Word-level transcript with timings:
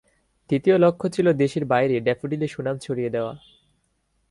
দ্বিতীয় 0.49 0.75
লক্ষ্য 0.77 1.07
ছিল 1.09 1.27
দেশের 1.33 1.63
বাইরে 1.65 1.95
ড্যাফোডিলের 1.99 2.47
সুনাম 2.47 2.75
ছড়িয়ে 2.77 3.09
দেওয়া। 3.09 3.33